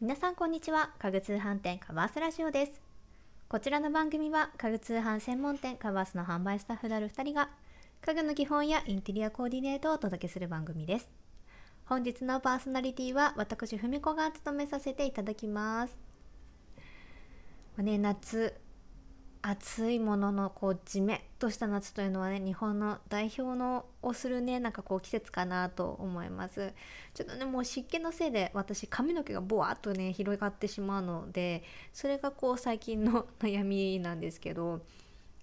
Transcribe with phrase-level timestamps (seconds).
[0.00, 0.90] 皆さんこんにちは。
[0.98, 2.82] 家具通販店カバースラジオです。
[3.48, 7.48] こちらの番組は家具通販専門店カバースの販売スタッフである2人が
[8.04, 11.08] 家具の基本やインテリアコーディネートをお届けする番組です。
[11.86, 15.96] 本日のパーソナリティは私ふみこが務めさせていただきます。
[17.76, 18.52] まあね夏
[19.46, 26.72] 暑いもののこうじめっとした夏というのはね日本の代表のをするねなんかこう季節かなと思います。
[27.12, 31.62] ちょっとねもう湿気のせいで私髪の毛がボワッとね広がってしまうので
[31.92, 34.80] それがこう最近の悩みなんですけど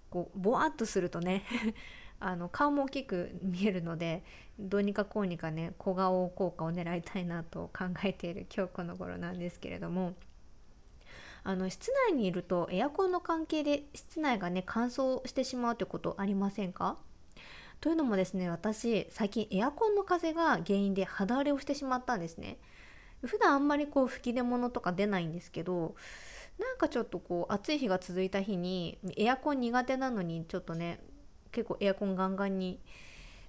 [0.10, 1.44] こうボワッとするとね
[2.20, 4.24] あの顔も大きく見えるので
[4.58, 10.16] どうにかこうにかね小顔効果を狙いたいなと考えている今日この頃なんですけれども
[11.44, 16.98] あの室内にいるとエアコンの関係で室内がね乾燥してしまうということありませんか？
[17.80, 22.58] というのもですね私最近エアコンの風が原因で肌荒れをしてしまったんですね。
[23.24, 25.96] 普段あんまりこう吹き出物とか出ないんですけど
[26.60, 31.00] なんかちょっとこう暑い日が続いた日にエアコン苦手なのにちょっとね
[31.52, 32.80] 結構エアコンガンガンに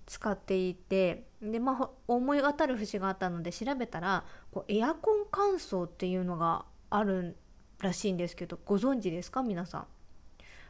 [0.07, 7.37] 使っていてでまあ思い当たる節があったので調べたらこうエアコン乾燥っていうのがある
[7.83, 9.43] らしいんですけどご存知ですか？
[9.43, 9.87] 皆さん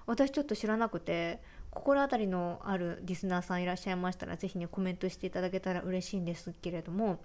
[0.06, 7.20] 私ちょっと知らなくて心当たりのあるリスナーさんいらっしゃいましたら是非ねコメントしていただけたら嬉しいんですけれども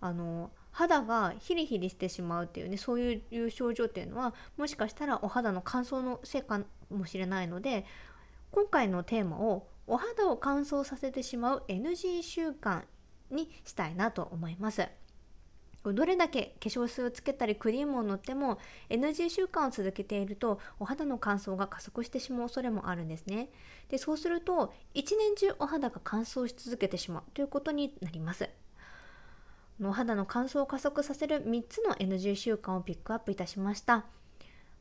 [0.00, 7.84] あの肌がヒリヒリしてしまうっていうねそういう症状っていうのはもしかしたらお肌の乾燥のせいかもしれないので
[8.50, 12.82] 今回のテーマをお肌を乾燥させてしまう NG 習慣
[13.30, 14.88] にしたいなと思います。
[15.82, 18.58] どれだけ化粧水をつけたりクリームを塗っても
[18.90, 23.48] NG 習慣を続けているとお肌の乾燥が加速してしまう恐れもあるんですね。
[23.88, 28.50] でそうすると一年中お肌が乾燥し続けてしまうということになります。
[29.82, 34.04] お肌の乾燥を加速させる3つの NG 習慣をピックアップいたしました。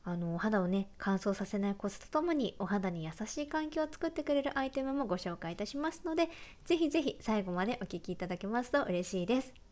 [0.04, 6.30] あのお肌をね乾燥させないコツとともにお肌に優しい環境を作ってくれるアイテムもご紹介いたしますので
[6.66, 9.69] ぜひぜひ最後までお聴きいただけますと嬉しいです。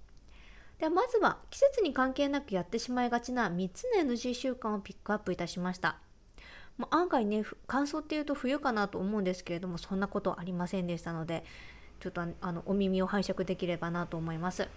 [0.80, 5.98] ではまずは季節に関係なくやってしまいがちな3つの NG 習慣をピックアップいたしました。
[6.78, 11.44] まあ、案外ね乾燥っていうと冬かなと思うんですけれどもそんなことありませんでしたので
[12.00, 14.68] ちょっとあのお耳を拝借できればなと思います。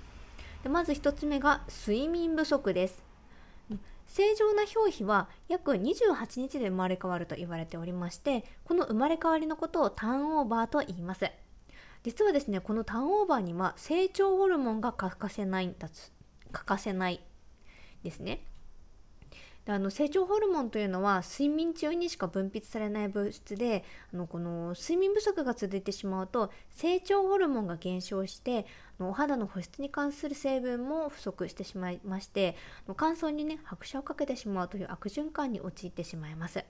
[0.62, 3.02] でまず1つ目が睡眠不足です。
[4.06, 11.30] 正常な表皮は約28日で生まれ変わると言われておりましてこの生まれ変わりのことをターンオーバーと言います。
[12.02, 15.88] 実はですねこのターンオーバーには成長ホルモンが欠かせないんだ
[16.52, 17.20] 欠かせない
[18.02, 18.42] ですね。
[19.66, 28.64] であの成長ホルモンというのは睡眠中にしか分泌されない物質であのこの睡眠不足が続いてしまうと成長ホルモンが減少して
[28.98, 32.56] お肌の保湿に関する成分も不足してしまいまして
[32.96, 36.64] 乾燥にね拍車をかけてしまうという悪循環に陥ってしまいます。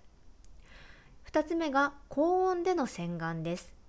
[1.31, 3.80] 2つ目が高温での洗顔です。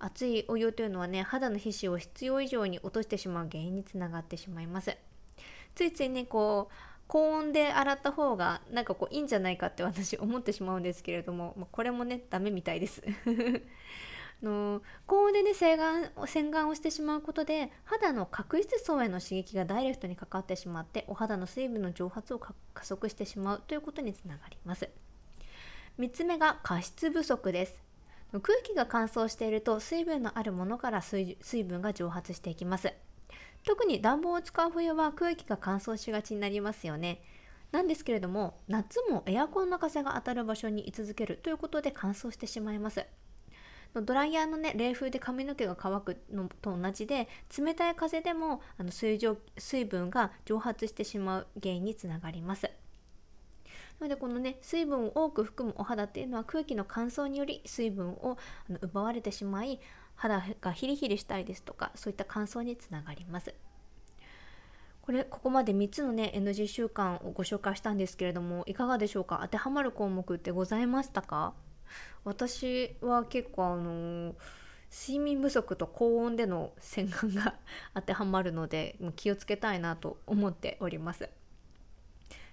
[0.00, 4.96] 熱いお湯というのはね肌の皮脂を必要以上に落としてしまう原因につながってしまいます。
[5.74, 6.74] ついついねこう
[7.06, 13.02] 高温で洗った方がなんかこういいんじゃないかって私思ってしまうんですけれども、まあ、これもねダメみたいです。
[14.42, 24.88] の高温でね洗顔洗顔をしてしまうことで肌の角質層への刺激がダイレクトにかかってしまってお肌の水分の蒸発を加速してしまうということにつながります。
[25.98, 27.89] 3つ目が加湿不足です。
[28.38, 32.92] 空気が乾燥していると水分のあるものから水分が蒸発していきます。
[33.64, 37.22] 特に暖房を使う冬は空気が乾燥しがちになりますよね。
[37.72, 43.04] なんですけれども夏もエアコンの風が当たる場所に居続けるということで乾燥してしまいます。
[43.94, 49.18] ドライヤーのね冷風で髪の毛が乾くのと同じで冷たい風でもあの水
[49.58, 52.70] 水分が蒸発してしまう原因につながります。
[54.00, 58.38] なのでこのね水分を多く含むお肌っていうのは空気の乾燥により水分を
[58.80, 59.78] 奪われてしまい
[60.14, 63.54] 肌がヒリヒリしたりですとかそういった乾燥につながります。
[65.02, 69.40] これここまで3つのね NG 習慣をご紹介したんですけれどもいかがでしょうか？
[69.42, 71.54] 当てはまる項目ってございましたか？
[72.24, 74.34] 私は結構あの
[74.92, 77.54] 睡眠不足と高温での洗顔が
[77.94, 81.28] 当てはまるので気をつけたいなと思っております。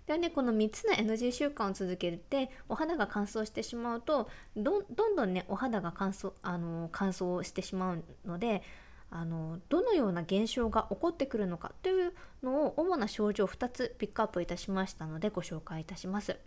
[0.07, 8.63] ではねこの3つの NG 習慣を続けてお肌が乾燥してしまうとどんどんねお肌が乾燥あの乾燥してしまうので
[9.09, 16.37] あのどのような現象が起こってくるのかというのを主な症状2つピックアップいたしましたのでご紹介いたします。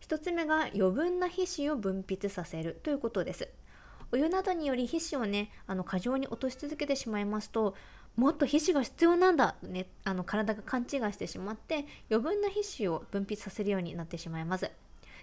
[0.00, 3.48] 1つ目が余分な皮脂を分泌させるということです。
[4.12, 7.74] お湯などにより皮脂をねあの過剰に落とし続けてしまいますと
[8.16, 14.70] もっと皮脂が必要なんだねあの体が勘違いしてしまって余分な皮脂を分泌させるようになってしまいます。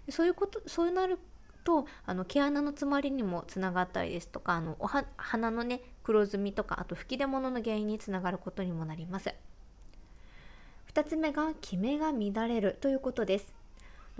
[0.09, 1.17] そういうことそうなる
[1.63, 9.33] とあの毛穴の詰まりにもつながったりですとかあのおは鼻のね黒ずみとかあと吹き出物の原因につながることにもなります。
[10.93, 13.54] 2つ目がキメが乱れるということです。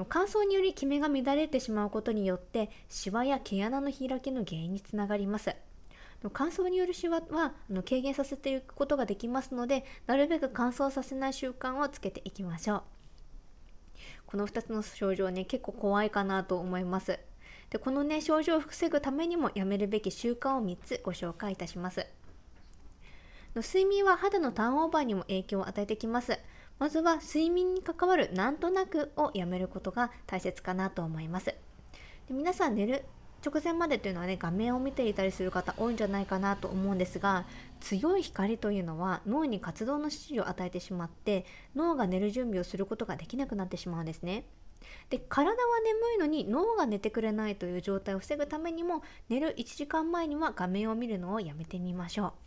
[0.04, 5.56] 乾燥によりキメが乱れてしまうことによってシワや毛穴の開きの原因につながります。
[6.34, 7.54] 乾燥によるシワは
[7.86, 12.84] 軽減させていくことができますのでなるべく乾燥させない習慣をつけていきましょう。
[14.26, 17.20] この2つの症状ね結構怖いかなと思います。
[17.70, 22.06] でこのね症状を防ぐためにもやめるべき習慣を3つご紹介いたします。
[23.56, 26.38] 睡眠は肌のターンオーバーにも影響を与えてきます。
[26.80, 31.56] まずは睡眠に関わるなんとなくをやめることが大切かなと思いますで
[32.30, 33.06] 皆さん寝る
[33.46, 37.46] 直前までというのはね画面を見ていたりする方多いんじゃないかなと思うんですが
[37.80, 41.46] 強い光というのは脳に活動の指示を与えてしまって
[41.76, 44.46] 脳が寝る準備をすることができなくなってしまうんですね。
[45.10, 52.45] で体は眠いのに脳が寝てくれないという状態を防ぐためにも寝る1時間前には画面を見るのをやめてみましょう。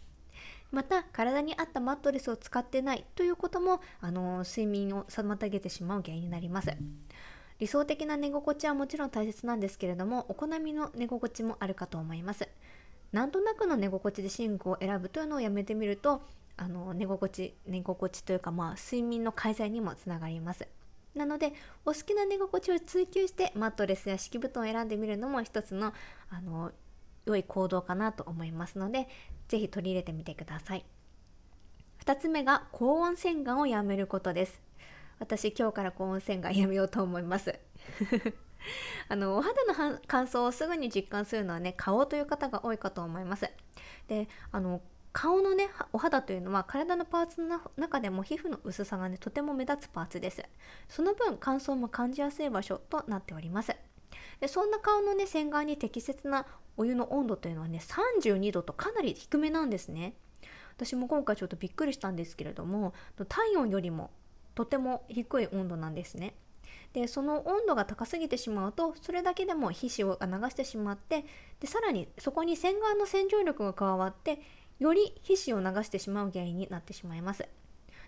[0.70, 6.70] また体に合ったマットレスを使ってないということもあの睡眠を妨げてしまう原因になります。
[7.58, 12.48] 理想的な寝心地はもちろん大切なんですけれどもお好みの寝心地もあるかと思います
[13.12, 16.22] なんとなくの寝心地で寝具を選ぶというのをやめてみると
[16.56, 20.68] あの寝心地寝心地というかまあ睡眠の改善にもつながります
[21.14, 21.52] なので
[21.84, 25.92] お好きな寝心地を追求してマットレスや敷布団を選んでみるのも一つの
[26.30, 26.70] あの
[27.26, 29.08] 良い行動かなと思いますので
[29.48, 30.84] 是非取り入れてみてください。
[32.04, 34.62] 2つ目が高温洗顔をやめることです。
[35.18, 37.58] 私今日から高温洗顔やめようと思います。
[39.08, 43.50] あのお肌の乾燥をすぐに実感するのはね顔という方が多いかと思います。
[44.06, 44.80] であの
[45.12, 50.42] 顔のねお肌というのは体のパーツの中でも皮膚の薄さがねとても目立つパーツです。
[50.88, 53.74] その分乾燥も感じやすい場所となっております。
[54.40, 56.46] でそんな顔のね洗顔に適切な
[56.76, 60.14] お湯の温度というのはね32度とかなり低めなんですね
[60.76, 62.94] 私も今回ちょっとびっくりしたんですけれども
[63.28, 64.10] 体温よりも
[64.55, 66.34] とても低い温度なんですね。
[66.93, 71.25] でその温度が高すぎてしまうとそれだけでも皮脂を流してしまって
[71.61, 74.40] でさらにそこに洗顔の洗浄力が加わって
[74.78, 77.46] より皮脂を流してしまう原因になってしまいます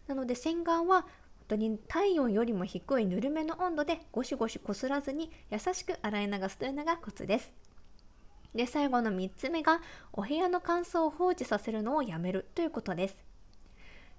[0.06, 1.06] なので洗顔は
[1.50, 7.52] 本当に体温よりも低いぬるめの温度でゴシゴシこすらずに優しく洗い流すというのがコツです。
[8.54, 9.80] で最後の3つ目が
[10.12, 13.16] お部屋の乾燥を放置させるのをやめるということです。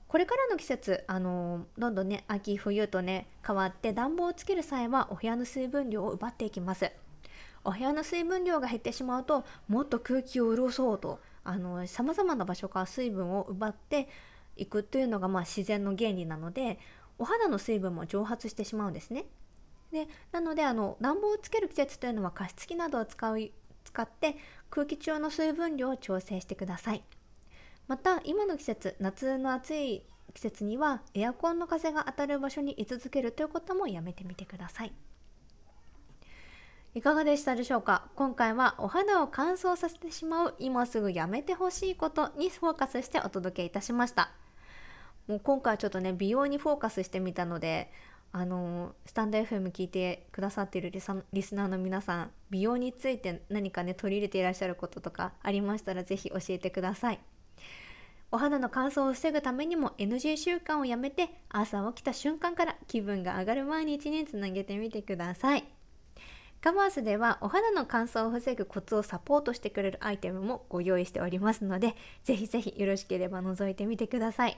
[0.09, 6.91] これからの季節、あのどんどんね秋冬とね変わって暖房をつける際はお部屋の水分量を奪っていきます。
[7.63, 11.21] お部屋の水分量が減ってしまうともっと空気を潤そうと
[11.85, 14.09] さまざまな場所から水分を奪って
[14.57, 16.77] いくというのがまあ自然の原理なので
[17.17, 19.25] お肌の水分も蒸発してしまうんですね。
[19.91, 23.39] でなのであの暖房をつける季節というのは加湿器などを使う
[23.83, 24.37] 使って
[24.69, 27.03] 空気中の水分量を調整してください。
[27.87, 30.03] また今の季節夏の暑い
[30.33, 34.93] 季節にはエアコンの風が当たる場所に居続けるということもやめてみてください。
[36.93, 38.07] いかがでしたでしょうか？
[38.15, 44.31] 今回はお肌を乾燥させてしまう今すぐやめてほしいことにフォーカスしてお届けいたしました。
[45.27, 47.91] もう今回ちょっとね美容にフォーカスしてみたので
[48.33, 51.09] あのスタンド FM 聞いてくださっているリス
[51.55, 57.19] ナーの皆さん美容について何かね取り入れていらっしゃることとかありましたら是非教えてください
[58.33, 65.65] お肌の乾燥を防ぐためにも NG 習慣をやめて朝起きた瞬間から気分が上がる毎日につなげてみてください。
[66.61, 74.57] カバースではお肌の乾燥を防ぐコツをサポートしてくれるアイテムもご用意しておりますので、ぜひぜひよろしければ覗いてみてください。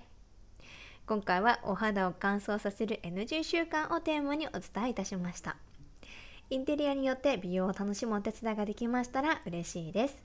[1.06, 5.58] 今回はお肌を乾燥させる NG 習慣をテーマにお伝えいたしました。
[6.50, 10.24] インテリアによって美容を楽しむお手伝いができましたら嬉しいです。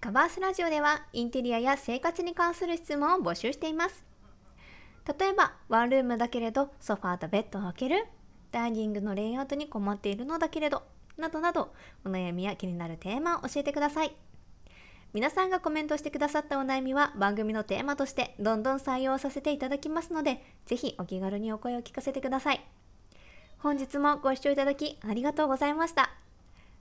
[0.00, 4.02] カバースラジオではインテリアや生活に関する質問を募集しています。
[5.18, 8.06] 例えば、ワンルームだけれどソファーとベッドを開ける
[8.50, 10.84] ダイニングのレイアウトに困っているのだけれど
[11.18, 11.72] などなど
[12.04, 14.14] お悩みや気になるテーマを教えてください。
[15.12, 22.60] 皆さんがコメントしてくださったお悩みは番組のテーマとしてどんどん採用させていただきますので、是非お気軽にお声を聞かせてください。
[23.58, 26.10] 本日もご視聴いただきありがとうございました。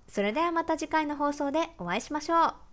[0.08, 2.65] それではまた次回の放送でお会いしましょう。